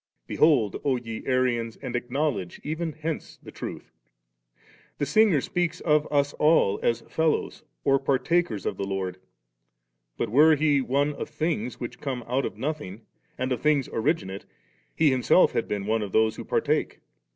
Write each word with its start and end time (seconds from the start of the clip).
* 0.17 0.25
Behold, 0.25 0.81
O 0.83 0.95
ye 0.95 1.21
Arians, 1.27 1.75
and 1.77 1.95
acknowledge 1.95 2.59
even 2.63 2.93
hence 2.93 3.37
the 3.37 3.51
truth. 3.51 3.91
The 4.97 5.05
Singer 5.05 5.41
speaks 5.41 5.79
of 5.81 6.07
us 6.11 6.33
all 6.39 6.79
as 6.81 7.01
* 7.01 7.01
fellows* 7.17 7.61
or 7.83 7.99
'partakers' 7.99 8.65
of 8.65 8.77
the 8.77 8.83
Lord; 8.83 9.19
but 10.17 10.29
were 10.29 10.55
He 10.55 10.81
one 10.81 11.13
of 11.13 11.29
things 11.29 11.79
which 11.79 12.01
come 12.01 12.23
out 12.25 12.45
of 12.47 12.57
nothing 12.57 13.01
and 13.37 13.51
of 13.51 13.61
things 13.61 13.89
originate. 13.93 14.47
He 14.95 15.11
Himself 15.11 15.51
had 15.51 15.67
been 15.67 15.85
one 15.85 16.01
of 16.01 16.13
those 16.13 16.35
who 16.35 16.45
partake. 16.45 17.01